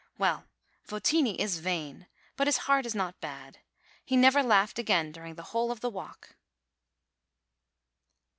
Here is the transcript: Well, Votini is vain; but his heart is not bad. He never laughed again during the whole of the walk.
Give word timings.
Well, 0.17 0.45
Votini 0.87 1.35
is 1.37 1.59
vain; 1.59 2.07
but 2.35 2.47
his 2.47 2.65
heart 2.65 2.87
is 2.87 2.95
not 2.95 3.21
bad. 3.21 3.59
He 4.03 4.17
never 4.17 4.41
laughed 4.41 4.79
again 4.79 5.11
during 5.11 5.35
the 5.35 5.43
whole 5.53 5.71
of 5.71 5.81
the 5.81 5.91
walk. 5.91 6.35